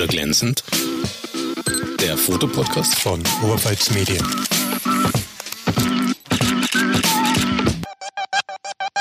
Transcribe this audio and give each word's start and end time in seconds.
oder 0.00 0.08
glänzend? 0.08 0.64
Der 2.00 2.16
Fotopodcast 2.16 2.94
von 2.94 3.22
Oberpfalz 3.42 3.90
Medien. 3.90 4.26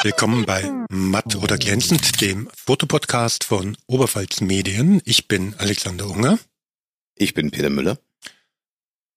Willkommen 0.03 0.45
bei 0.45 0.69
Matt 0.89 1.37
oder 1.37 1.57
glänzend, 1.57 2.19
dem 2.19 2.49
Fotopodcast 2.53 3.45
von 3.45 3.77
Oberpfalz 3.87 4.41
Medien. 4.41 5.01
Ich 5.05 5.29
bin 5.29 5.53
Alexander 5.57 6.05
Unger. 6.05 6.37
Ich 7.15 7.33
bin 7.33 7.49
Peter 7.49 7.69
Müller. 7.69 7.97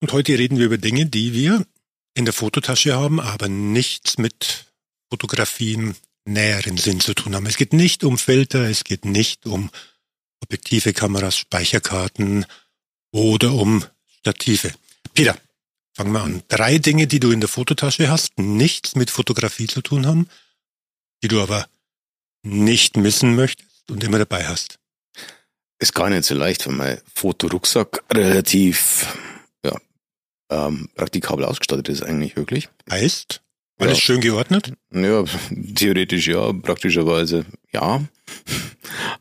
Und 0.00 0.12
heute 0.12 0.38
reden 0.38 0.58
wir 0.58 0.66
über 0.66 0.78
Dinge, 0.78 1.06
die 1.06 1.32
wir 1.32 1.66
in 2.14 2.26
der 2.26 2.34
Fototasche 2.34 2.94
haben, 2.94 3.18
aber 3.18 3.48
nichts 3.48 4.18
mit 4.18 4.66
Fotografie 5.10 5.72
im 5.72 5.96
näheren 6.26 6.76
Sinn 6.76 7.00
zu 7.00 7.12
tun 7.12 7.34
haben. 7.34 7.46
Es 7.46 7.56
geht 7.56 7.72
nicht 7.72 8.04
um 8.04 8.18
Filter, 8.18 8.70
es 8.70 8.84
geht 8.84 9.04
nicht 9.04 9.46
um 9.46 9.70
Objektive, 10.42 10.92
Kameras, 10.92 11.36
Speicherkarten 11.36 12.44
oder 13.12 13.52
um 13.52 13.84
Stative. 14.18 14.72
Peter, 15.14 15.36
fangen 15.94 16.12
wir 16.12 16.22
an. 16.22 16.42
Drei 16.48 16.78
Dinge, 16.78 17.06
die 17.06 17.20
du 17.20 17.30
in 17.30 17.40
der 17.40 17.48
Fototasche 17.48 18.10
hast, 18.10 18.38
nichts 18.38 18.94
mit 18.96 19.10
Fotografie 19.10 19.66
zu 19.66 19.82
tun 19.82 20.06
haben, 20.06 20.28
die 21.22 21.28
du 21.28 21.40
aber 21.40 21.66
nicht 22.42 22.96
missen 22.96 23.36
möchtest 23.36 23.90
und 23.90 24.02
immer 24.02 24.18
dabei 24.18 24.46
hast. 24.46 24.78
Ist 25.78 25.94
gar 25.94 26.10
nicht 26.10 26.24
so 26.24 26.34
leicht, 26.34 26.66
weil 26.66 26.74
mein 26.74 27.00
Fotorucksack 27.14 28.04
relativ 28.12 29.06
ja, 29.64 29.76
ähm, 30.50 30.88
praktikabel 30.94 31.44
ausgestattet 31.44 31.88
ist 31.88 32.02
eigentlich 32.02 32.36
wirklich. 32.36 32.68
Heißt? 32.90 33.40
Alles 33.78 33.98
ja. 33.98 34.02
schön 34.02 34.20
geordnet? 34.20 34.72
Ja, 34.92 35.24
theoretisch 35.74 36.28
ja, 36.28 36.52
praktischerweise 36.52 37.44
ja. 37.72 38.00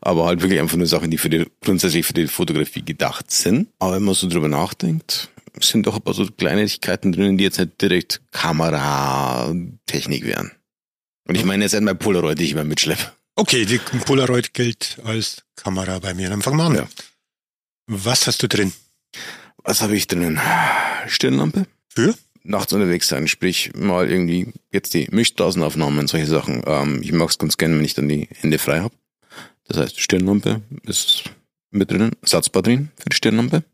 Aber 0.00 0.26
halt 0.26 0.42
wirklich 0.42 0.60
einfach 0.60 0.76
nur 0.76 0.86
Sachen, 0.86 1.10
die 1.10 1.18
für 1.18 1.30
die, 1.30 1.46
grundsätzlich 1.60 2.06
für 2.06 2.12
die 2.12 2.26
Fotografie 2.26 2.84
gedacht 2.84 3.30
sind. 3.30 3.68
Aber 3.78 3.96
wenn 3.96 4.02
man 4.02 4.14
so 4.14 4.28
drüber 4.28 4.48
nachdenkt, 4.48 5.30
sind 5.60 5.86
doch 5.86 5.96
ein 5.96 6.02
paar 6.02 6.14
so 6.14 6.26
Kleinigkeiten 6.26 7.12
drinnen, 7.12 7.38
die 7.38 7.44
jetzt 7.44 7.58
nicht 7.58 7.80
direkt 7.80 8.20
Kameratechnik 8.32 10.24
wären. 10.24 10.52
Und 11.28 11.36
ich 11.36 11.44
meine 11.44 11.64
jetzt 11.64 11.74
einmal 11.74 11.94
Polaroid, 11.94 12.38
die 12.38 12.44
ich 12.44 12.52
immer 12.52 12.64
mitschleppe. 12.64 13.12
Okay, 13.36 13.64
die 13.64 13.78
Polaroid 13.78 14.52
gilt 14.54 14.98
als 15.04 15.42
Kamera 15.56 15.98
bei 16.00 16.14
mir. 16.14 16.28
Dann 16.28 16.42
fangen 16.42 16.58
wir 16.58 16.64
an. 16.64 16.74
Ja. 16.74 16.88
Was 17.86 18.26
hast 18.26 18.42
du 18.42 18.48
drin? 18.48 18.72
Was 19.58 19.80
habe 19.82 19.96
ich 19.96 20.06
drinnen? 20.06 20.40
Stirnlampe. 21.06 21.66
Für? 21.88 22.14
nachts 22.44 22.72
unterwegs 22.72 23.08
sein, 23.08 23.28
sprich 23.28 23.72
mal 23.74 24.10
irgendwie 24.10 24.52
jetzt 24.72 24.94
die 24.94 25.08
Mischstraßenaufnahmen, 25.10 26.08
solche 26.08 26.26
Sachen. 26.26 26.62
Ähm, 26.66 27.00
ich 27.02 27.12
mag 27.12 27.30
es 27.30 27.38
ganz 27.38 27.56
gerne, 27.56 27.76
wenn 27.76 27.84
ich 27.84 27.94
dann 27.94 28.08
die 28.08 28.28
Hände 28.40 28.58
frei 28.58 28.80
habe. 28.80 28.94
Das 29.64 29.76
heißt, 29.76 30.00
Stirnlampe 30.00 30.62
ist 30.84 31.24
mit 31.70 31.90
drinnen, 31.90 32.12
Ersatzbatterien 32.22 32.90
für 32.96 33.08
die 33.08 33.16
Stirnlampe. 33.16 33.64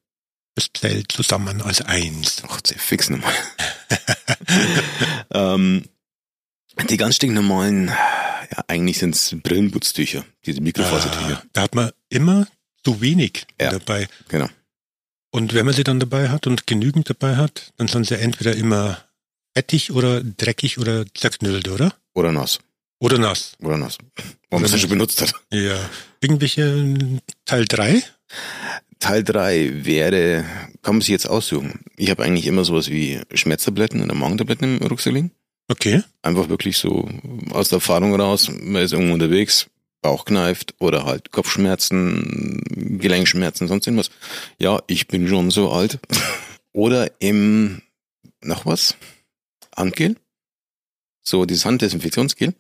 Das 0.55 0.71
zählt 0.75 1.13
zusammen 1.13 1.63
als 1.63 1.81
eins. 1.83 2.43
Ach, 2.49 2.61
sehr 2.67 2.79
fix 2.79 3.11
nochmal. 3.11 3.33
ähm, 5.33 5.85
die 6.91 6.97
ganz 6.97 7.17
stinknormalen, 7.17 7.89
ja, 7.89 8.65
eigentlich 8.67 8.99
sind 8.99 9.15
es 9.15 9.37
Brillenputztücher, 9.43 10.25
diese 10.47 10.61
Mikrofasertücher. 10.61 11.43
Ah, 11.43 11.47
da 11.53 11.63
hat 11.63 11.75
man 11.75 11.91
immer 12.09 12.47
zu 12.85 13.01
wenig 13.01 13.47
ja, 13.61 13.71
dabei. 13.71 14.09
Genau. 14.29 14.49
Und 15.31 15.55
wenn 15.55 15.67
man 15.67 15.75
sie 15.75 15.85
dann 15.85 16.01
dabei 16.01 16.29
hat 16.29 16.47
und 16.47 16.67
genügend 16.67 17.11
dabei 17.11 17.37
hat, 17.37 17.73
dann 17.77 17.89
sind 17.89 18.07
sie 18.07 18.19
entweder 18.19 18.57
immer 18.57 18.99
fettig 19.55 19.93
oder 19.93 20.23
dreckig 20.23 20.79
oder 20.79 21.05
zerknüllt, 21.15 21.69
oder? 21.69 21.95
Oder 22.15 22.33
nass. 22.33 22.61
Oder 23.01 23.19
nass. 23.19 23.57
Oder 23.63 23.77
nass. 23.77 23.99
Warum 24.51 24.63
man 24.63 24.71
sie 24.71 24.79
schon 24.79 24.91
benutzt 24.91 25.21
hat. 25.23 25.33
Ja. 25.53 25.79
Irgendwelche 26.21 27.21
Teil 27.45 27.65
3? 27.67 28.03
Teil 28.99 29.23
3 29.23 29.85
wäre, 29.85 30.45
kann 30.83 30.97
man 30.97 31.01
sich 31.01 31.11
jetzt 31.11 31.29
aussuchen. 31.29 31.81
Ich 31.97 32.11
habe 32.11 32.25
eigentlich 32.25 32.47
immer 32.47 32.65
sowas 32.65 32.91
wie 32.91 33.21
Schmerztabletten 33.33 34.03
oder 34.03 34.15
Magentabletten 34.15 34.79
im 34.79 34.87
Rucksack 34.87 35.13
liegen. 35.13 35.31
Okay. 35.69 36.03
Einfach 36.23 36.49
wirklich 36.49 36.79
so 36.79 37.09
aus 37.51 37.69
der 37.69 37.77
Erfahrung 37.77 38.19
raus, 38.19 38.51
man 38.51 38.83
ist 38.83 38.93
irgendwo 38.93 39.15
unterwegs, 39.15 39.67
Bauch 40.01 40.25
kneift 40.25 40.75
oder 40.79 41.05
halt 41.05 41.31
Kopfschmerzen, 41.31 42.63
Gelenkschmerzen, 42.99 43.69
sonst 43.69 43.87
irgendwas. 43.87 44.11
Ja, 44.59 44.81
ich 44.87 45.09
bin 45.09 45.29
schon 45.29 45.51
so 45.51 45.71
alt. 45.71 45.99
oder 46.73 47.11
im, 47.21 47.83
noch 48.41 48.65
was? 48.67 48.97
Handgel. 49.77 50.17
So 51.23 51.45
dieses 51.45 51.65
Handdesinfektionsgel. 51.65 52.55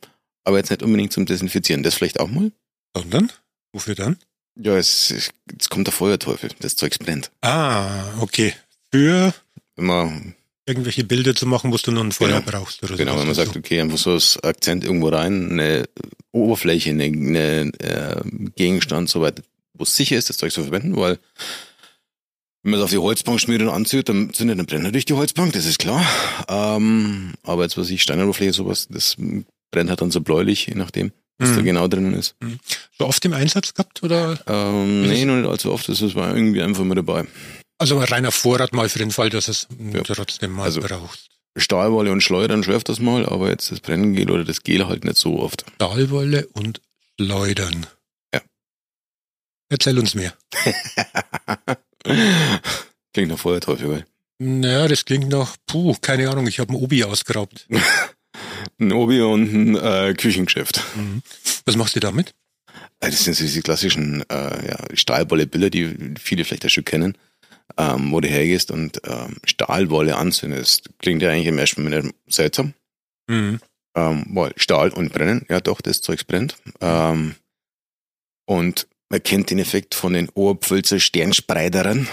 Aber 0.48 0.56
jetzt 0.56 0.70
nicht 0.70 0.82
unbedingt 0.82 1.12
zum 1.12 1.26
Desinfizieren. 1.26 1.82
Das 1.82 1.94
vielleicht 1.94 2.20
auch 2.20 2.28
mal. 2.30 2.50
Sondern? 2.96 3.30
Wofür 3.74 3.94
dann? 3.94 4.16
Ja, 4.56 4.78
es, 4.78 5.10
es, 5.10 5.68
kommt 5.68 5.86
der 5.86 5.92
Feuerteufel. 5.92 6.48
Das 6.60 6.74
Zeugs 6.74 6.98
brennt. 6.98 7.30
Ah, 7.42 8.18
okay. 8.20 8.54
Für? 8.90 9.34
Wenn 9.76 9.84
man 9.84 10.34
irgendwelche 10.64 11.04
Bilder 11.04 11.34
zu 11.34 11.44
machen, 11.44 11.70
wo 11.70 11.76
du 11.76 11.92
noch 11.92 12.02
ein 12.02 12.12
Feuer 12.12 12.40
genau. 12.40 12.50
brauchst 12.50 12.82
oder 12.82 12.92
so. 12.92 12.96
Genau, 12.96 13.18
wenn 13.18 13.26
man 13.26 13.34
sagt, 13.34 13.58
okay, 13.58 13.78
einfach 13.78 13.98
so 13.98 14.12
als 14.12 14.42
Akzent 14.42 14.84
irgendwo 14.84 15.08
rein, 15.08 15.52
eine 15.52 15.86
Oberfläche, 16.32 16.88
eine, 16.88 17.04
eine 17.04 17.72
äh, 17.80 18.22
Gegenstand, 18.56 19.10
soweit, 19.10 19.42
wo 19.74 19.82
es 19.82 19.94
sicher 19.94 20.16
ist, 20.16 20.30
das 20.30 20.38
Zeug 20.38 20.52
zu 20.52 20.62
verwenden, 20.62 20.96
weil 20.96 21.18
wenn 22.62 22.70
man 22.70 22.80
es 22.80 22.84
auf 22.84 22.90
die 22.90 22.96
Holzbank 22.96 23.38
schmiert 23.38 23.60
und 23.60 23.68
anzieht, 23.68 24.08
dann 24.08 24.32
zündet 24.32 24.58
dann 24.58 24.64
brennt 24.64 24.84
natürlich 24.84 25.04
die 25.04 25.12
Holzbank, 25.12 25.52
das 25.52 25.66
ist 25.66 25.78
klar. 25.78 26.06
Ähm, 26.48 27.34
aber 27.42 27.64
jetzt 27.64 27.76
was 27.76 27.90
ich 27.90 28.02
Steinoberfläche, 28.02 28.54
sowas, 28.54 28.88
das 28.88 29.18
brennt 29.70 29.90
halt 29.90 30.00
dann 30.00 30.10
so 30.10 30.20
bläulich, 30.20 30.66
je 30.66 30.74
nachdem, 30.74 31.12
was 31.38 31.50
mhm. 31.50 31.56
da 31.56 31.62
genau 31.62 31.88
drinnen 31.88 32.14
ist. 32.14 32.36
Mhm. 32.40 32.58
So 32.98 33.06
oft 33.06 33.24
im 33.24 33.32
Einsatz 33.32 33.74
gehabt 33.74 34.02
oder? 34.02 34.38
Ähm, 34.46 35.02
nee, 35.08 35.24
noch 35.24 35.36
nicht 35.36 35.48
allzu 35.48 35.72
oft, 35.72 35.88
das 35.88 36.14
war 36.14 36.34
irgendwie 36.34 36.62
einfach 36.62 36.84
mal 36.84 36.94
dabei. 36.94 37.26
Also 37.78 37.98
ein 37.98 38.04
reiner 38.04 38.32
Vorrat 38.32 38.72
mal 38.72 38.88
für 38.88 38.98
den 38.98 39.12
Fall, 39.12 39.30
dass 39.30 39.48
es 39.48 39.68
ja. 39.92 40.02
trotzdem 40.02 40.52
mal 40.52 40.64
also, 40.64 40.80
brauchst. 40.80 41.28
Stahlwolle 41.56 42.12
und 42.12 42.22
Schleudern 42.22 42.62
schwerft 42.62 42.88
das 42.88 43.00
mal, 43.00 43.26
aber 43.26 43.50
jetzt 43.50 43.70
das 43.70 43.80
Brenngel 43.80 44.30
oder 44.30 44.44
das 44.44 44.62
Gel 44.62 44.86
halt 44.86 45.04
nicht 45.04 45.16
so 45.16 45.40
oft. 45.40 45.64
Stahlwolle 45.76 46.46
und 46.52 46.80
Schleudern. 47.20 47.86
Ja. 48.34 48.40
Erzähl 49.68 49.98
uns 49.98 50.14
mehr. 50.14 50.34
klingt 53.12 53.30
nach 53.30 53.38
Feuerteufel, 53.38 53.90
weil. 53.90 54.06
Naja, 54.40 54.86
das 54.86 55.04
klingt 55.04 55.28
nach, 55.28 55.56
puh, 55.66 55.96
keine 56.00 56.30
Ahnung, 56.30 56.46
ich 56.46 56.60
habe 56.60 56.72
ein 56.72 56.76
Obi 56.76 57.02
ausgeraubt. 57.04 57.66
ein 58.80 58.92
Obi 58.92 59.20
und 59.20 59.52
ein 59.52 59.76
äh, 59.76 60.14
Küchengeschäft. 60.14 60.82
Mhm. 60.96 61.22
Was 61.64 61.76
machst 61.76 61.96
du 61.96 62.00
damit? 62.00 62.34
Äh, 63.00 63.10
das 63.10 63.24
sind 63.24 63.34
so 63.34 63.44
diese 63.44 63.62
klassischen 63.62 64.22
äh, 64.30 64.68
ja, 64.68 64.78
Stahlwolle-Bilder, 64.94 65.70
die 65.70 66.14
viele 66.18 66.44
vielleicht 66.44 66.66
auch 66.66 66.70
schon 66.70 66.84
kennen 66.84 67.16
ähm, 67.76 68.12
wo 68.12 68.20
du 68.20 68.28
hergehst 68.28 68.70
und 68.70 69.00
ähm, 69.04 69.36
Stahlwolle 69.44 70.16
anzündest. 70.16 70.90
Klingt 70.98 71.22
ja 71.22 71.30
eigentlich 71.30 71.46
im 71.46 71.58
ersten 71.58 71.82
Moment 71.84 72.14
seltsam. 72.26 72.74
Mhm. 73.28 73.60
Ähm, 73.94 74.26
weil 74.30 74.52
Stahl 74.56 74.90
und 74.90 75.12
Brennen, 75.12 75.44
ja 75.48 75.60
doch, 75.60 75.80
das 75.80 76.00
Zeugs 76.00 76.24
brennt. 76.24 76.56
Ähm, 76.80 77.34
und 78.46 78.86
man 79.10 79.22
kennt 79.22 79.50
den 79.50 79.58
Effekt 79.58 79.94
von 79.94 80.12
den 80.12 80.28
Oberpfälzer 80.30 81.00
Sternspreidern, 81.00 82.08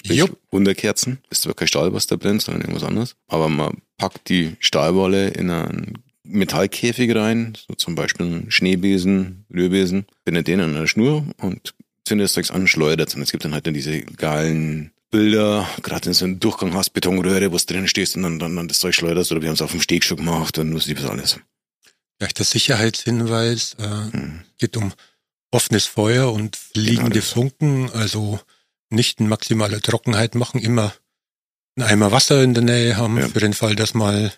sprich 0.00 0.18
Jupp. 0.18 0.38
Wunderkerzen. 0.50 1.18
Ist 1.30 1.42
zwar 1.42 1.54
kein 1.54 1.68
Stahl, 1.68 1.92
was 1.92 2.06
da 2.06 2.16
brennt, 2.16 2.42
sondern 2.42 2.62
irgendwas 2.62 2.84
anderes. 2.84 3.16
Aber 3.28 3.48
man 3.48 3.82
packt 3.96 4.28
die 4.28 4.56
Stahlwolle 4.58 5.28
in 5.28 5.50
einen 5.50 6.02
Metallkäfig 6.24 7.14
rein, 7.14 7.56
so 7.68 7.74
zum 7.74 7.94
Beispiel 7.94 8.26
einen 8.26 8.50
Schneebesen, 8.50 9.46
Rührbesen, 9.52 10.06
bindet 10.24 10.48
den 10.48 10.60
an 10.60 10.76
einer 10.76 10.86
Schnur 10.86 11.24
und 11.38 11.74
zündet 12.04 12.26
das 12.26 12.32
Zeugs 12.34 12.50
an, 12.50 12.66
schleudert 12.66 13.14
und 13.14 13.22
es 13.22 13.30
gibt 13.30 13.44
dann 13.44 13.52
halt 13.52 13.66
dann 13.66 13.74
diese 13.74 14.00
geilen 14.00 14.92
Bilder, 15.10 15.68
gerade 15.82 16.08
in 16.08 16.14
so 16.14 16.24
einem 16.24 16.38
Durchgang 16.38 16.72
hast, 16.74 16.90
Betonröhre, 16.90 17.52
wo 17.52 17.56
du 17.56 17.64
drin 17.64 17.88
stehst 17.88 18.16
und 18.16 18.22
dann, 18.22 18.38
dann, 18.38 18.54
dann 18.54 18.68
das 18.68 18.78
Zeug 18.78 18.94
schleuderst 18.94 19.32
oder 19.32 19.42
wir 19.42 19.48
haben 19.48 19.54
es 19.54 19.62
auf 19.62 19.72
dem 19.72 19.80
Steg 19.80 20.04
schon 20.04 20.18
gemacht 20.18 20.56
und 20.58 20.74
was 20.74 20.86
liebes 20.86 21.04
alles. 21.04 21.40
Vielleicht 22.18 22.38
der 22.38 22.46
Sicherheitshinweis, 22.46 23.76
äh, 23.78 24.12
hm. 24.12 24.42
geht 24.58 24.76
um 24.76 24.92
offenes 25.50 25.86
Feuer 25.86 26.32
und 26.32 26.54
fliegende 26.54 27.10
genau 27.10 27.24
Funken, 27.24 27.90
also 27.90 28.38
nicht 28.90 29.20
in 29.20 29.28
maximaler 29.28 29.80
Trockenheit 29.80 30.34
machen, 30.34 30.60
immer 30.60 30.92
einen 31.76 31.88
Eimer 31.88 32.12
Wasser 32.12 32.42
in 32.42 32.54
der 32.54 32.64
Nähe 32.64 32.96
haben, 32.96 33.18
ja. 33.18 33.28
für 33.28 33.40
den 33.40 33.54
Fall, 33.54 33.76
dass 33.76 33.94
mal 33.94 34.32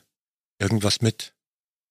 irgendwas 0.59 1.01
mit 1.01 1.35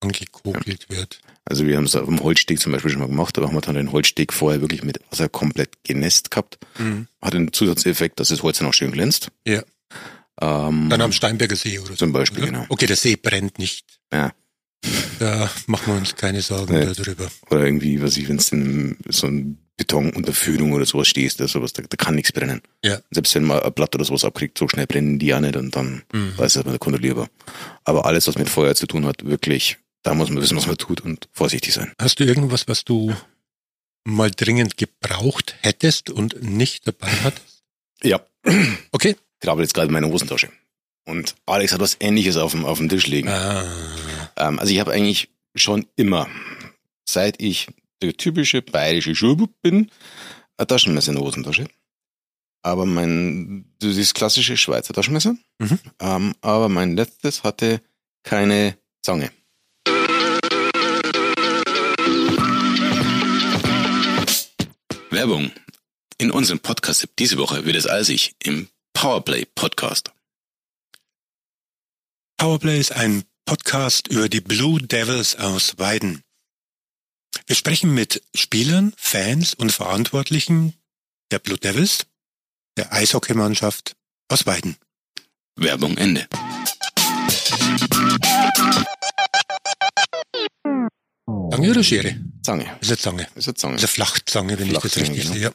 angekokelt 0.00 0.86
ja. 0.88 0.96
wird. 0.96 1.20
Also 1.44 1.66
wir 1.66 1.76
haben 1.76 1.84
es 1.84 1.96
auf 1.96 2.06
dem 2.06 2.22
Holzsteg 2.22 2.60
zum 2.60 2.72
Beispiel 2.72 2.90
schon 2.90 3.00
mal 3.00 3.08
gemacht, 3.08 3.36
da 3.36 3.42
haben 3.42 3.54
wir 3.54 3.60
dann 3.60 3.74
den 3.74 3.92
Holzsteg 3.92 4.32
vorher 4.32 4.60
wirklich 4.60 4.84
mit 4.84 5.00
Wasser 5.10 5.28
komplett 5.28 5.82
genässt 5.84 6.30
gehabt. 6.30 6.58
Mhm. 6.78 7.08
Hat 7.20 7.34
den 7.34 7.52
Zusatzeffekt, 7.52 8.20
dass 8.20 8.28
das 8.28 8.42
Holz 8.42 8.58
dann 8.58 8.68
auch 8.68 8.74
schön 8.74 8.92
glänzt. 8.92 9.28
Ja. 9.46 9.62
Ähm, 10.40 10.88
dann 10.88 11.00
am 11.00 11.12
Steinberger 11.12 11.56
See 11.56 11.78
oder 11.78 11.90
so. 11.90 11.96
Zum 11.96 12.12
Beispiel, 12.12 12.44
oder? 12.44 12.52
genau. 12.52 12.66
Okay, 12.68 12.86
der 12.86 12.96
See 12.96 13.16
brennt 13.16 13.58
nicht. 13.58 14.00
Ja. 14.12 14.32
Da 15.18 15.50
machen 15.66 15.92
wir 15.92 15.94
uns 15.94 16.16
keine 16.16 16.42
Sorgen 16.42 16.74
nee. 16.74 16.92
darüber. 16.92 17.30
Oder 17.50 17.64
irgendwie, 17.64 18.00
was 18.02 18.16
ich, 18.16 18.28
wenn 18.28 18.36
es 18.36 18.48
so 18.48 19.26
ein 19.26 19.58
Betonunterführung 19.76 20.72
oder 20.72 20.84
sowas 20.84 21.08
stehst, 21.08 21.40
da, 21.40 21.48
sowas, 21.48 21.72
da, 21.72 21.82
da 21.82 21.96
kann 21.96 22.14
nichts 22.14 22.32
brennen. 22.32 22.62
Ja. 22.84 23.00
Selbst 23.10 23.34
wenn 23.34 23.44
man 23.44 23.60
ein 23.60 23.72
Blatt 23.72 23.94
oder 23.94 24.04
sowas 24.04 24.24
abkriegt, 24.24 24.58
so 24.58 24.68
schnell 24.68 24.86
brennen 24.86 25.18
die 25.18 25.26
ja 25.26 25.40
nicht 25.40 25.56
und 25.56 25.74
dann 25.74 26.02
mhm. 26.12 26.36
weiß 26.36 26.56
es 26.56 26.64
man 26.64 26.78
kontrollierbar. 26.78 27.28
Aber 27.84 28.04
alles, 28.06 28.26
was 28.26 28.36
mit 28.36 28.50
Feuer 28.50 28.74
zu 28.74 28.86
tun 28.86 29.06
hat, 29.06 29.24
wirklich 29.24 29.78
da 30.02 30.14
muss 30.14 30.30
man 30.30 30.42
wissen, 30.42 30.56
was 30.56 30.66
man 30.66 30.76
tut 30.76 31.00
und 31.00 31.28
vorsichtig 31.32 31.72
sein. 31.72 31.92
Hast 32.00 32.18
du 32.18 32.24
irgendwas, 32.24 32.66
was 32.68 32.84
du 32.84 33.14
mal 34.04 34.30
dringend 34.30 34.76
gebraucht 34.76 35.54
hättest 35.60 36.10
und 36.10 36.42
nicht 36.42 36.86
dabei 36.86 37.08
hattest? 37.22 37.62
Ja. 38.02 38.20
Okay. 38.90 39.16
Grabe 39.40 39.62
jetzt 39.62 39.74
gerade 39.74 39.86
in 39.86 39.92
meiner 39.92 40.08
Hosentasche. 40.08 40.50
Und 41.04 41.34
Alex 41.46 41.72
hat 41.72 41.80
was 41.80 41.96
ähnliches 42.00 42.36
auf 42.36 42.52
dem, 42.52 42.64
auf 42.64 42.78
dem 42.78 42.88
Tisch 42.88 43.06
liegen. 43.06 43.28
Ah, 43.28 43.64
Ähm, 44.36 44.58
also 44.58 44.72
ich 44.72 44.80
habe 44.80 44.92
eigentlich 44.92 45.28
schon 45.54 45.86
immer, 45.96 46.28
seit 47.04 47.40
ich 47.40 47.68
der 48.02 48.16
typische 48.16 48.62
bayerische 48.62 49.14
Schulbub 49.14 49.52
bin, 49.62 49.90
ein 50.56 50.66
Taschenmesser 50.66 51.10
in 51.10 51.16
der 51.16 51.24
Hosentasche. 51.24 51.66
Aber 52.62 52.86
mein, 52.86 53.64
das 53.80 54.14
klassische 54.14 54.56
Schweizer 54.56 54.94
Taschenmesser. 54.94 55.36
Mhm. 55.58 55.78
Ähm, 56.00 56.34
aber 56.40 56.68
mein 56.68 56.96
letztes 56.96 57.42
hatte 57.42 57.80
keine 58.22 58.76
Zange. 59.02 59.30
Werbung. 65.10 65.50
In 66.18 66.30
unserem 66.30 66.60
Podcast 66.60 67.08
diese 67.18 67.36
Woche 67.36 67.64
wird 67.64 67.76
es 67.76 67.88
eisig 67.88 68.34
im 68.42 68.68
Powerplay 68.92 69.44
Podcast. 69.44 70.12
Powerplay 72.38 72.78
ist 72.78 72.92
ein 72.92 73.24
Podcast 73.44 74.08
über 74.08 74.28
die 74.28 74.40
Blue 74.40 74.80
Devils 74.80 75.36
aus 75.36 75.78
Weiden. 75.78 76.22
Wir 77.46 77.56
sprechen 77.56 77.92
mit 77.94 78.22
Spielern, 78.34 78.94
Fans 78.96 79.54
und 79.54 79.72
Verantwortlichen 79.72 80.74
der 81.30 81.38
Blue 81.38 81.58
Devils, 81.58 82.06
der 82.76 82.92
Eishockeymannschaft 82.92 83.96
aus 84.28 84.46
Weiden. 84.46 84.76
Werbung 85.56 85.96
Ende. 85.98 86.26
Zange 91.50 91.70
oder 91.70 91.82
Schere? 91.84 92.16
Zange. 92.42 92.64
Das 92.80 92.88
ist 92.88 92.90
eine 92.90 92.98
Zange. 92.98 93.28
Das 93.34 93.44
ist 93.44 93.48
eine 93.48 93.54
Zange. 93.56 93.74
Ist 93.76 93.80
eine 93.82 93.88
Flachzange, 93.88 94.58
wenn 94.58 94.66
ich 94.68 94.72
das 94.74 94.82
Flachzange, 94.82 95.08
richtig 95.08 95.22
genau. 95.24 95.34
sehe. 95.34 95.54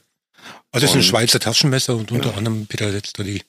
Also 0.71 0.85
das 0.85 0.91
ist 0.91 0.95
ein 0.95 1.03
Schweizer 1.03 1.39
Taschenmesser 1.39 1.95
und 1.95 2.11
unter 2.11 2.25
Genau. 2.29 2.37
anderem 2.37 2.67
Peter 2.67 2.87
hat 2.87 2.93
jetzt 2.93 3.17
da 3.17 3.23
die 3.23 3.43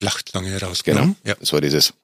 Flachzange 0.00 0.50
Genau. 0.52 0.66
rausgenommen. 0.66 1.16
Ja. 1.24 1.34
Das 1.36 1.52
war 1.52 1.60
dieses 1.60 1.94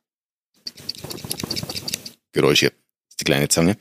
Geräusch 2.32 2.60
hier. 2.60 2.70
Das 2.70 3.10
ist 3.10 3.20
die 3.20 3.24
kleine 3.24 3.48
Zange. 3.48 3.76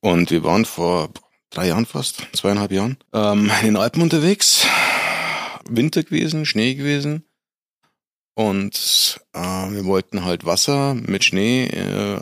Und 0.00 0.30
wir 0.30 0.44
waren 0.44 0.64
vor 0.64 1.10
drei 1.50 1.68
Jahren 1.68 1.86
fast, 1.86 2.22
zweieinhalb 2.32 2.72
Jahren, 2.72 2.96
ähm, 3.12 3.50
in 3.60 3.66
den 3.66 3.76
Alpen 3.76 4.02
unterwegs. 4.02 4.66
Winter 5.68 6.02
gewesen, 6.02 6.46
Schnee 6.46 6.74
gewesen. 6.74 7.24
Und 8.34 9.20
äh, 9.32 9.38
wir 9.40 9.84
wollten 9.84 10.24
halt 10.24 10.44
Wasser 10.44 10.94
mit 10.94 11.24
Schnee 11.24 11.64
äh, 11.66 12.20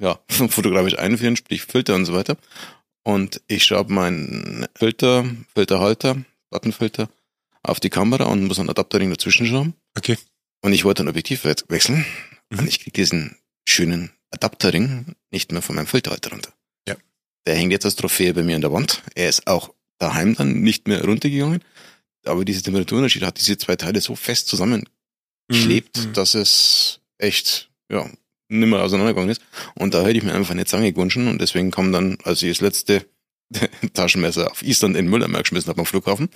ja, 0.00 0.18
fotografisch 0.28 0.98
einführen, 0.98 1.36
sprich 1.36 1.62
Filter 1.62 1.94
und 1.94 2.06
so 2.06 2.14
weiter. 2.14 2.36
Und 3.02 3.40
ich 3.46 3.64
schraube 3.64 3.92
meinen 3.92 4.66
Filter, 4.74 5.24
Filterhalter, 5.54 6.16
Plattenfilter 6.50 7.08
auf 7.62 7.80
die 7.80 7.90
Kamera 7.90 8.24
und 8.24 8.46
muss 8.46 8.58
einen 8.58 8.70
Adapterring 8.70 9.10
dazwischen 9.10 9.46
schrauben. 9.46 9.74
Okay. 9.96 10.16
Und 10.62 10.72
ich 10.72 10.84
wollte 10.84 11.02
ein 11.04 11.08
Objektiv 11.08 11.44
we- 11.44 11.54
wechseln 11.68 12.04
Mhm. 12.52 12.58
und 12.60 12.68
ich 12.68 12.80
krieg 12.80 12.92
diesen 12.94 13.36
schönen 13.68 14.10
Adapterring 14.32 15.14
nicht 15.30 15.52
mehr 15.52 15.62
von 15.62 15.76
meinem 15.76 15.86
Filterhalter 15.86 16.30
runter. 16.30 16.50
Der 17.46 17.54
hängt 17.56 17.72
jetzt 17.72 17.84
als 17.84 17.96
Trophäe 17.96 18.34
bei 18.34 18.42
mir 18.42 18.56
an 18.56 18.60
der 18.60 18.72
Wand. 18.72 19.02
Er 19.14 19.28
ist 19.28 19.46
auch 19.46 19.72
daheim 19.98 20.34
dann 20.34 20.60
nicht 20.60 20.86
mehr 20.88 21.04
runtergegangen. 21.04 21.62
Aber 22.26 22.44
dieser 22.44 22.62
Temperaturunterschied 22.62 23.22
hat 23.22 23.38
diese 23.38 23.56
zwei 23.56 23.76
Teile 23.76 24.00
so 24.00 24.14
fest 24.14 24.48
zusammengeklebt, 24.48 24.90
Mhm. 26.06 26.12
dass 26.12 26.34
es 26.34 27.00
echt, 27.18 27.70
ja, 27.90 28.08
nimmer 28.48 28.82
auseinandergegangen 28.82 29.30
ist. 29.30 29.40
Und 29.74 29.94
da 29.94 30.02
hätte 30.04 30.18
ich 30.18 30.24
mir 30.24 30.34
einfach 30.34 30.50
eine 30.50 30.66
Zange 30.66 30.92
gewünscht 30.92 31.16
und 31.16 31.38
deswegen 31.40 31.70
kam 31.70 31.92
dann, 31.92 32.18
als 32.24 32.42
ich 32.42 32.50
das 32.50 32.60
letzte 32.60 33.06
Taschenmesser 33.94 34.50
auf 34.50 34.62
Island 34.62 34.96
in 34.96 35.08
Müllermark 35.08 35.44
geschmissen 35.44 35.68
habe 35.70 35.80
am 35.80 35.86
Flughafen, 35.86 36.28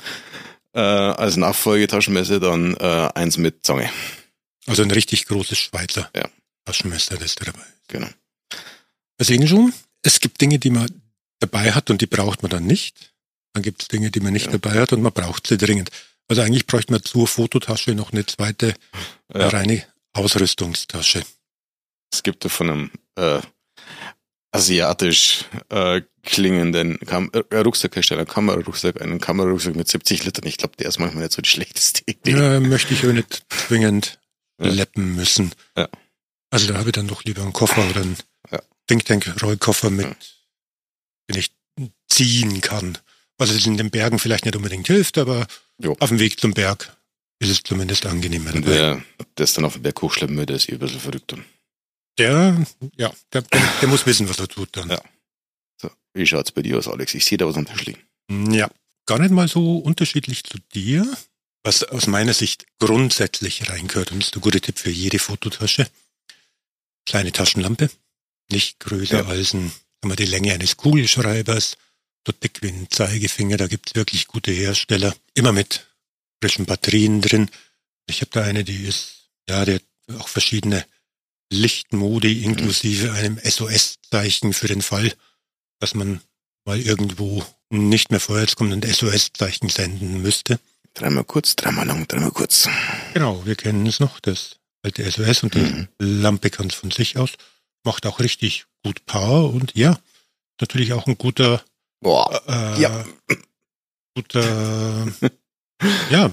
äh, 0.73 0.81
als 0.81 1.37
Nachfolgetaschenmesser 1.37 2.41
dann 2.41 2.77
äh, 2.77 3.11
eins 3.15 3.37
mit 3.37 3.65
Zange. 3.67 3.91
Also 4.67 4.83
ein 4.83 4.91
richtig 4.91 5.27
großes 5.27 5.59
Schweizer 5.59 6.11
Ja. 6.17 6.29
Taschenmesser, 6.65 7.17
das 7.19 7.35
da 7.35 7.45
dabei 7.47 7.59
ist. 7.61 7.89
Genau. 7.89 8.09
Sehen 9.21 9.47
schon, 9.47 9.73
es 10.05 10.21
gibt 10.21 10.41
Dinge, 10.41 10.59
die 10.59 10.71
man 10.71 10.89
dabei 11.41 11.73
hat 11.73 11.91
und 11.91 12.01
die 12.01 12.07
braucht 12.07 12.43
man 12.43 12.51
dann 12.51 12.65
nicht. 12.67 13.13
Dann 13.53 13.63
gibt 13.63 13.83
es 13.83 13.89
Dinge, 13.89 14.11
die 14.11 14.21
man 14.21 14.33
nicht 14.33 14.47
Ja. 14.47 14.53
dabei 14.53 14.81
hat 14.81 14.93
und 14.93 15.03
man 15.03 15.13
braucht 15.13 15.47
sie 15.47 15.57
dringend. 15.59 15.91
Also 16.29 16.43
eigentlich 16.43 16.67
bräuchte 16.67 16.93
man 16.93 17.03
zur 17.03 17.27
Fototasche 17.27 17.95
noch 17.95 18.13
eine 18.13 18.25
zweite 18.27 18.75
Ja. 19.35 19.49
reine 19.49 19.85
Ausrüstungstasche. 20.15 21.25
Es 22.13 22.23
gibt 22.23 22.45
von 22.51 22.71
einem 22.71 22.91
äh, 23.17 23.41
asiatisch 24.53 25.45
äh, 25.71 26.03
klingenden 26.23 26.99
Kam 27.01 27.31
äh, 27.33 27.57
Rucksackhersteller, 27.57 28.25
Kamerarucksack, 28.25 29.01
einen 29.03 29.21
Kamerarucksack 29.21 29.75
mit 29.77 29.89
70 29.89 30.25
Litern. 30.25 30.47
Ich 30.47 30.57
glaube, 30.57 30.77
der 30.77 30.89
ist 30.89 30.99
manchmal 30.99 31.25
nicht 31.25 31.35
so 31.35 31.43
die 31.43 31.49
schlechteste 31.49 32.03
Idee. 32.07 32.33
Ja, 32.39 32.61
möchte 32.61 32.95
ich 32.95 33.03
aber 33.05 33.13
nicht 33.13 33.45
zwingend 33.49 34.19
Ja. 34.61 34.71
leppen 34.71 35.17
müssen. 35.17 35.53
Ja. 35.77 35.89
Also 36.51 36.69
da 36.73 36.79
habe 36.79 36.91
ich 36.91 36.95
dann 36.95 37.09
doch 37.09 37.25
lieber 37.25 37.43
einen 37.43 37.53
Koffer 37.53 37.89
oder 37.91 38.03
einen. 38.03 38.17
Think 38.87 39.05
Tank 39.05 39.43
Rollkoffer 39.43 39.91
mit, 39.91 40.07
Ja. 40.07 40.17
den 41.31 41.39
ich 41.39 41.53
ziehen 42.09 42.61
kann. 42.61 42.99
Was 43.39 43.51
es 43.51 43.67
in 43.67 43.77
den 43.77 43.91
Bergen 43.91 44.19
vielleicht 44.19 44.45
nicht 44.45 44.57
unbedingt 44.57 44.87
hilft, 44.87 45.19
aber 45.19 45.47
Jo. 45.83 45.97
auf 46.01 46.09
dem 46.11 46.19
Weg 46.21 46.39
zum 46.41 46.55
Berg 46.55 46.97
ist 47.41 47.51
es 47.51 47.63
zumindest 47.63 48.07
angenehmer. 48.07 48.53
Dabei. 48.53 48.67
wer 48.67 49.05
das 49.35 49.55
dann 49.55 49.65
auf 49.65 49.73
den 49.75 49.83
Berg 49.83 50.01
hochschleppen 50.03 50.37
der 50.47 50.57
ist 50.57 50.69
eh 50.69 50.73
ein 50.75 50.79
bisschen 50.79 51.01
verrückt. 51.01 51.33
Dann. 51.33 51.45
Der, 52.19 52.65
ja, 52.97 53.13
der, 53.33 53.43
der, 53.43 53.73
der 53.81 53.89
muss 53.89 54.07
wissen, 54.07 54.29
was 54.29 54.39
er 54.39 54.47
tut 54.49 54.69
dann. 54.77 54.89
Ja. 54.91 55.03
So, 55.83 55.91
wie 56.13 56.27
schaut's 56.27 56.53
bei 56.53 56.63
dir 56.63 56.79
aus, 56.79 56.87
Alex? 56.87 57.13
Ich 57.15 57.25
sehe 57.25 57.39
da 57.39 57.47
was 57.47 57.57
am 57.57 57.67
Tisch 57.67 57.87
liegen. 57.87 58.53
Ja, 58.53 58.71
gar 59.07 59.19
nicht 59.19 59.33
mal 59.33 59.49
so 59.49 59.79
unterschiedlich 59.79 60.45
zu 60.45 60.59
dir, 60.75 61.05
was 61.65 61.83
aus 61.83 62.07
meiner 62.07 62.33
Sicht 62.35 62.67
grundsätzlich 62.79 63.69
reingehört 63.69 64.13
und 64.13 64.23
ist 64.23 64.37
ein 64.37 64.41
guter 64.41 64.61
Tipp 64.61 64.79
für 64.79 64.91
jede 64.91 65.19
Fototasche. 65.19 65.89
Kleine 67.07 67.33
Taschenlampe, 67.33 67.91
nicht 68.51 68.81
größer 68.81 69.21
Ja. 69.23 69.27
als 69.27 69.55
ein, 69.55 69.71
sagen 69.71 70.13
wir, 70.13 70.17
die 70.17 70.25
Länge 70.27 70.53
eines 70.53 70.77
Kugelschreibers, 70.77 71.77
so 72.27 72.33
dick 72.33 72.63
wie 72.63 72.69
ein 72.69 72.89
Zeigefinger, 72.91 73.57
da 73.57 73.67
gibt's 73.67 73.95
wirklich 73.95 74.27
gute 74.29 74.51
Hersteller, 74.53 75.15
immer 75.35 75.53
mit 75.53 75.87
frischen 76.43 76.67
Batterien 76.67 77.21
drin. 77.21 77.51
Ich 78.07 78.21
habe 78.21 78.31
da 78.33 78.43
eine, 78.43 78.65
die 78.65 78.85
ist, 78.85 79.29
ja, 79.49 79.65
die 79.65 79.75
hat 79.75 79.83
auch 80.19 80.29
verschiedene 80.29 80.85
Lichtmodi 81.51 82.43
inklusive 82.43 83.13
einem 83.13 83.39
SOS-Zeichen 83.43 84.53
für 84.53 84.67
den 84.69 84.83
Fall, 84.83 85.13
dass 85.81 85.95
man 85.95 86.21
mal 86.65 86.81
irgendwo 86.81 87.45
nicht 87.71 88.11
mehr 88.11 88.21
vorwärts 88.21 88.57
kommt 88.57 88.73
und 88.73 88.85
SOS-Zeichen 88.87 89.69
senden 89.69 90.23
müsste. 90.23 90.59
Dreimal 90.95 91.25
kurz, 91.25 91.57
dreimal 91.57 91.87
lang, 91.87 92.07
dreimal 92.09 92.31
kurz. 92.31 92.69
Genau, 93.15 93.45
wir 93.45 93.57
kennen 93.57 93.87
es 93.87 94.01
noch, 94.01 94.21
das 94.21 94.57
alte 94.83 95.11
SOS 95.11 95.43
und 95.43 95.55
die 95.55 95.59
Mhm. 95.61 95.89
Lampe 95.99 96.51
kann 96.51 96.69
es 96.69 96.75
von 96.75 96.91
sich 96.91 97.17
aus. 97.17 97.31
Macht 97.85 98.07
auch 98.07 98.19
richtig 98.21 98.67
gut 98.83 99.05
Power 99.07 99.53
und 99.53 99.73
ja, 99.77 99.99
natürlich 100.61 100.93
auch 100.93 101.07
ein 101.07 101.19
guter, 101.19 101.63
Boah. 102.01 102.43
äh, 102.49 102.81
Ja. 102.83 103.05
guter, 104.15 105.13
ja, 106.11 106.31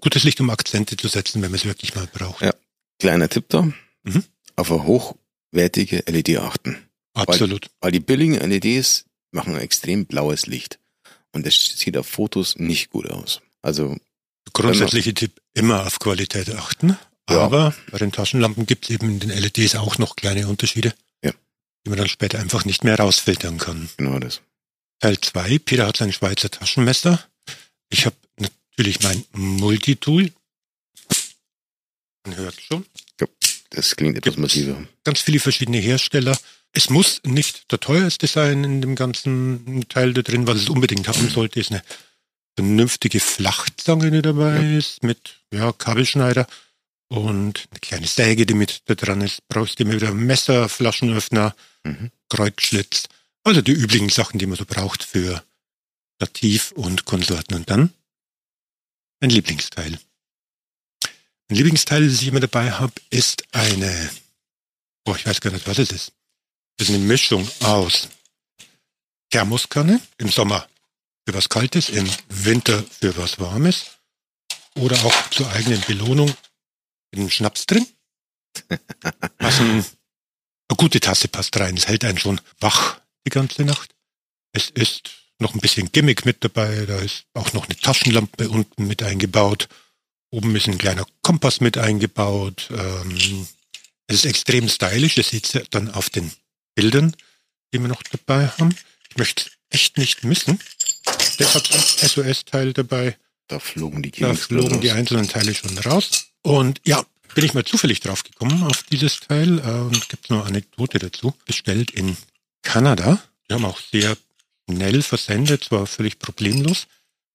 gutes 0.00 0.24
Licht, 0.24 0.40
um 0.40 0.50
Akzente 0.50 0.96
zu 0.96 1.08
setzen, 1.08 1.42
wenn 1.42 1.50
man 1.50 1.58
es 1.58 1.64
wirklich 1.64 1.94
mal 1.94 2.06
braucht. 2.06 2.42
Ja. 2.42 2.54
Kleiner 2.98 3.28
Tipp 3.28 3.46
da. 3.48 3.62
Mhm. 4.04 4.24
Auf 4.56 4.70
eine 4.70 4.84
hochwertige 4.84 6.02
LED 6.06 6.38
achten. 6.38 6.76
Absolut. 7.14 7.70
Weil 7.80 7.92
die 7.92 8.00
billigen 8.00 8.34
LEDs 8.34 9.04
machen 9.32 9.54
ein 9.54 9.60
extrem 9.62 10.06
blaues 10.06 10.46
Licht. 10.46 10.78
Und 11.32 11.46
das 11.46 11.54
sieht 11.54 11.96
auf 11.96 12.06
Fotos 12.06 12.56
nicht 12.56 12.90
gut 12.90 13.10
aus. 13.10 13.40
Also, 13.62 13.96
Grundsätzliche 14.52 15.14
Tipp, 15.14 15.40
immer 15.54 15.86
auf 15.86 15.98
Qualität 15.98 16.50
achten. 16.54 16.98
Ja. 17.32 17.40
Aber 17.40 17.74
bei 17.90 17.98
den 17.98 18.12
Taschenlampen 18.12 18.66
gibt 18.66 18.84
es 18.84 18.90
eben 18.90 19.08
in 19.10 19.20
den 19.20 19.30
LEDs 19.30 19.74
auch 19.76 19.98
noch 19.98 20.16
kleine 20.16 20.46
Unterschiede, 20.48 20.94
Ja. 21.24 21.32
die 21.84 21.90
man 21.90 21.98
dann 21.98 22.08
später 22.08 22.38
einfach 22.38 22.64
nicht 22.64 22.84
mehr 22.84 22.98
rausfiltern 22.98 23.58
kann. 23.58 23.88
genau 23.96 24.18
das. 24.18 24.40
Teil 25.00 25.18
2, 25.20 25.58
Peter 25.58 25.86
hat 25.86 25.96
sein 25.96 26.12
Schweizer 26.12 26.50
Taschenmesser. 26.50 27.24
Ich 27.90 28.06
habe 28.06 28.16
natürlich 28.38 29.00
mein 29.02 29.24
Multitool. 29.32 30.30
Man 32.24 32.36
hört 32.36 32.60
schon. 32.60 32.86
Das 33.70 33.96
klingt 33.96 34.16
etwas 34.18 34.36
massiver. 34.36 34.86
Ganz 35.02 35.22
viele 35.22 35.40
verschiedene 35.40 35.78
Hersteller. 35.78 36.38
Es 36.72 36.90
muss 36.90 37.20
nicht 37.24 37.70
der 37.72 37.80
teuerste 37.80 38.26
sein 38.26 38.64
in 38.64 38.80
dem 38.80 38.94
ganzen 38.96 39.84
Teil 39.88 40.12
da 40.12 40.22
drin. 40.22 40.46
Was 40.46 40.58
es 40.58 40.68
unbedingt 40.68 41.08
haben 41.08 41.28
sollte, 41.30 41.58
ist 41.60 41.70
eine 41.72 41.82
vernünftige 42.54 43.18
Flachzange, 43.18 44.10
die 44.10 44.22
dabei 44.22 44.74
ist, 44.76 45.02
mit 45.02 45.36
ja, 45.52 45.72
Kabelschneider 45.72 46.46
und 47.12 47.68
eine 47.70 47.80
kleine 47.80 48.06
Säge, 48.06 48.46
die 48.46 48.54
mit 48.54 48.82
da 48.86 48.94
dran 48.94 49.20
ist. 49.20 49.46
Brauchst 49.48 49.78
du 49.78 49.82
immer 49.82 49.92
wieder 49.94 50.12
Messer, 50.12 50.68
Flaschenöffner, 50.68 51.54
Mhm. 51.84 52.12
Kreuzschlitz. 52.28 53.08
Also 53.42 53.60
die 53.60 53.72
üblichen 53.72 54.08
Sachen, 54.08 54.38
die 54.38 54.46
man 54.46 54.56
so 54.56 54.64
braucht 54.64 55.02
für 55.02 55.44
Stativ 56.16 56.70
und 56.72 57.04
Konsorten. 57.04 57.56
Und 57.56 57.68
dann 57.68 57.92
mein 59.20 59.30
Lieblingsteil. 59.30 59.98
Mein 61.48 61.56
Lieblingsteil, 61.56 62.08
das 62.08 62.22
ich 62.22 62.28
immer 62.28 62.38
dabei 62.38 62.70
habe, 62.70 62.92
ist 63.10 63.42
eine, 63.52 64.10
boah, 65.04 65.16
ich 65.16 65.26
weiß 65.26 65.40
gar 65.40 65.52
nicht, 65.52 65.66
was 65.66 65.78
es 65.78 65.90
ist. 65.90 66.12
Das 66.76 66.88
ist 66.88 66.94
eine 66.94 67.04
Mischung 67.04 67.50
aus 67.60 68.08
Thermoskanne 69.30 70.00
im 70.18 70.28
Sommer 70.28 70.68
für 71.26 71.34
was 71.34 71.48
Kaltes, 71.48 71.88
im 71.88 72.08
Winter 72.28 72.84
für 73.00 73.16
was 73.16 73.40
Warmes 73.40 73.86
oder 74.76 74.96
auch 75.04 75.30
zur 75.30 75.50
eigenen 75.50 75.80
Belohnung 75.80 76.32
mit 77.12 77.20
einem 77.20 77.30
Schnaps 77.30 77.66
drin. 77.66 77.86
Passen, 79.38 79.70
eine 79.70 80.76
gute 80.76 81.00
Tasse 81.00 81.28
passt 81.28 81.58
rein. 81.58 81.76
Es 81.76 81.88
hält 81.88 82.04
einen 82.04 82.18
schon 82.18 82.40
wach 82.60 83.00
die 83.26 83.30
ganze 83.30 83.64
Nacht. 83.64 83.94
Es 84.52 84.70
ist 84.70 85.10
noch 85.38 85.54
ein 85.54 85.60
bisschen 85.60 85.92
Gimmick 85.92 86.24
mit 86.24 86.42
dabei. 86.42 86.86
Da 86.86 86.98
ist 86.98 87.24
auch 87.34 87.52
noch 87.52 87.66
eine 87.66 87.76
Taschenlampe 87.76 88.48
unten 88.48 88.86
mit 88.86 89.02
eingebaut. 89.02 89.68
Oben 90.30 90.56
ist 90.56 90.66
ein 90.66 90.78
kleiner 90.78 91.06
Kompass 91.22 91.60
mit 91.60 91.76
eingebaut. 91.78 92.68
Ähm, 92.70 93.46
es 94.06 94.16
ist 94.16 94.24
extrem 94.26 94.68
stylisch. 94.68 95.14
Das 95.16 95.28
seht 95.28 95.54
ihr 95.54 95.64
dann 95.70 95.90
auf 95.90 96.10
den 96.10 96.32
Bildern, 96.74 97.14
die 97.72 97.80
wir 97.80 97.88
noch 97.88 98.02
dabei 98.02 98.48
haben. 98.48 98.74
Ich 99.10 99.16
möchte 99.16 99.44
es 99.44 99.50
echt 99.68 99.98
nicht 99.98 100.24
missen. 100.24 100.58
Der 101.38 101.52
hat 101.52 101.70
ein 101.70 102.08
SOS-Teil 102.08 102.72
dabei. 102.72 103.16
Da 103.48 103.58
flogen 103.58 104.02
die 104.02 104.10
Da 104.12 104.34
flogen 104.34 104.80
die 104.80 104.90
einzelnen 104.90 105.28
Teile 105.28 105.54
schon 105.54 105.76
raus. 105.78 106.31
Und 106.42 106.80
ja, 106.84 107.04
bin 107.34 107.44
ich 107.44 107.54
mal 107.54 107.64
zufällig 107.64 108.00
drauf 108.00 108.24
gekommen 108.24 108.62
auf 108.64 108.82
dieses 108.84 109.20
Teil 109.20 109.58
äh, 109.58 109.62
und 109.62 110.08
gibt 110.08 110.28
noch 110.30 110.38
eine 110.40 110.46
Anekdote 110.48 110.98
dazu. 110.98 111.34
Bestellt 111.46 111.90
in 111.90 112.16
Kanada. 112.62 113.22
Die 113.48 113.54
haben 113.54 113.64
auch 113.64 113.80
sehr 113.80 114.16
schnell 114.68 115.02
versendet, 115.02 115.64
zwar 115.64 115.86
völlig 115.86 116.18
problemlos, 116.18 116.86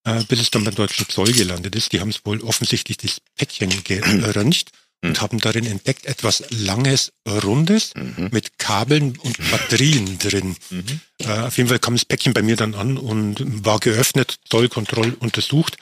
äh, 0.03 0.23
bis 0.25 0.39
es 0.41 0.51
dann 0.51 0.63
beim 0.63 0.75
deutschen 0.75 1.07
Zoll 1.09 1.31
gelandet 1.33 1.75
ist. 1.75 1.91
Die 1.93 1.99
haben 1.99 2.09
es 2.09 2.25
wohl 2.25 2.41
offensichtlich 2.41 2.97
das 2.97 3.21
Päckchen 3.35 3.83
geröntgt 3.83 4.71
und 5.03 5.21
haben 5.21 5.39
darin 5.39 5.65
entdeckt 5.65 6.05
etwas 6.05 6.43
Langes, 6.49 7.11
Rundes 7.27 7.93
Mhm. 7.95 8.29
mit 8.31 8.57
Kabeln 8.57 9.17
und 9.17 9.37
Batterien 9.51 10.17
drin. 10.19 10.55
Mhm. 10.69 11.01
Äh, 11.19 11.39
auf 11.39 11.57
jeden 11.57 11.69
Fall 11.69 11.79
kam 11.79 11.95
das 11.95 12.05
Päckchen 12.05 12.33
bei 12.33 12.41
mir 12.41 12.55
dann 12.55 12.75
an 12.75 12.97
und 12.97 13.65
war 13.65 13.79
geöffnet, 13.79 14.39
Zollkontroll 14.49 15.13
untersucht. 15.19 15.77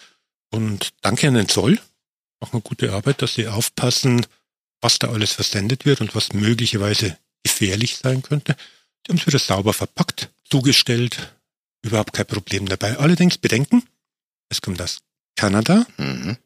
Und 0.52 0.90
danke 1.02 1.28
an 1.28 1.34
den 1.36 1.50
Zoll. 1.50 1.80
Machen 2.46 2.58
eine 2.58 2.62
gute 2.62 2.94
Arbeit, 2.94 3.24
dass 3.24 3.34
sie 3.34 3.48
aufpassen, 3.48 4.24
was 4.80 5.00
da 5.00 5.10
alles 5.10 5.32
versendet 5.32 5.84
wird 5.86 6.00
und 6.02 6.14
was 6.14 6.32
möglicherweise 6.34 7.18
gefährlich 7.44 7.98
sein 7.98 8.22
könnte. 8.22 8.56
Sie 9.04 9.12
haben 9.12 9.18
es 9.18 9.26
wieder 9.26 9.40
sauber 9.40 9.74
verpackt, 9.74 10.30
zugestellt, 10.48 11.36
überhaupt 11.82 12.14
kein 12.14 12.28
Problem 12.28 12.68
dabei. 12.68 12.98
Allerdings 13.00 13.40
bedenken, 13.40 13.82
es 14.50 14.62
kommt 14.62 14.80
aus 14.80 15.00
Kanada, 15.36 15.88
Mhm. 15.98 16.38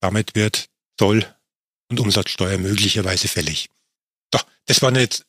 damit 0.00 0.34
wird 0.34 0.68
Zoll 0.98 1.24
und 1.88 2.00
Umsatzsteuer 2.00 2.58
möglicherweise 2.58 3.28
fällig. 3.28 3.70
Doch, 4.32 4.44
das 4.64 4.82
waren 4.82 4.96
jetzt 4.96 5.24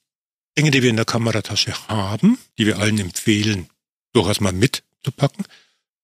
Dinge, 0.58 0.72
die 0.72 0.82
wir 0.82 0.90
in 0.90 0.96
der 0.96 1.06
Kameratasche 1.06 1.88
haben, 1.88 2.40
die 2.58 2.66
wir 2.66 2.80
allen 2.80 2.98
empfehlen, 2.98 3.70
durchaus 4.14 4.40
mal 4.40 4.54
mitzupacken. 4.54 5.46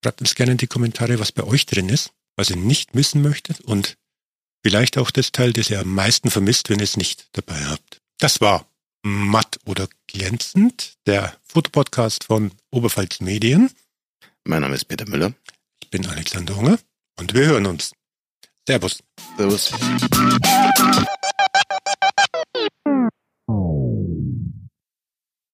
Schreibt 0.03 0.21
uns 0.21 0.35
gerne 0.35 0.51
in 0.51 0.57
die 0.59 0.67
Kommentare, 0.67 1.17
was 1.17 1.31
bei 1.31 1.43
euch 1.43 1.65
drin 1.65 1.89
ist, 1.89 2.11
was 2.35 2.49
ihr 2.49 2.55
nicht 2.55 2.95
missen 2.95 3.21
möchtet 3.21 3.61
und 3.61 3.97
vielleicht 4.63 4.97
auch 4.97 5.11
das 5.11 5.31
Teil, 5.31 5.53
das 5.53 5.69
ihr 5.69 5.79
am 5.79 5.93
meisten 5.93 6.31
vermisst, 6.31 6.69
wenn 6.69 6.79
ihr 6.79 6.83
es 6.83 6.97
nicht 6.97 7.27
dabei 7.33 7.65
habt. 7.65 8.01
Das 8.19 8.41
war 8.41 8.65
Matt 9.03 9.59
oder 9.65 9.87
Glänzend, 10.07 10.93
der 11.05 11.35
Fotopodcast 11.43 12.23
von 12.23 12.51
Oberpfalz 12.71 13.19
Medien. 13.19 13.69
Mein 14.45 14.61
Name 14.61 14.75
ist 14.75 14.85
Peter 14.85 15.07
Müller. 15.07 15.33
Ich 15.81 15.89
bin 15.89 16.05
Alexander 16.07 16.55
Hunger 16.55 16.79
und 17.17 17.33
wir 17.33 17.45
hören 17.45 17.65
uns. 17.65 17.91
Servus. 18.67 19.03
Servus. 19.37 19.71